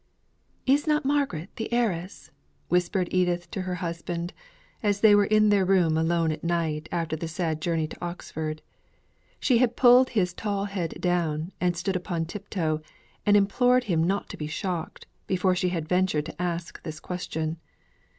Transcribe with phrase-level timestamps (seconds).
[0.65, 2.31] "Is not Margaret the heiress?"
[2.69, 4.33] whispered Edith to her husband,
[4.81, 8.63] as they were in their room alone at night after the sad journey to Oxford.
[9.39, 12.81] She had pulled his tall head down, and stood upon tiptoe,
[13.27, 17.57] and implored him not to be shocked, before she ventured to ask this question.